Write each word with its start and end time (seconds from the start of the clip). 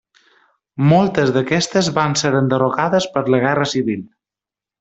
Moltes 0.91 1.33
d'aquestes 1.35 1.91
van 1.99 2.17
ser 2.23 2.33
enderrocades 2.41 3.09
per 3.19 3.27
la 3.33 3.45
Guerra 3.47 3.73
Civil. 3.75 4.03